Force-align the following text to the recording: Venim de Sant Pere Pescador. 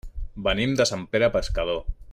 Venim 0.47 0.73
de 0.79 0.87
Sant 0.93 1.05
Pere 1.13 1.31
Pescador. 1.39 1.81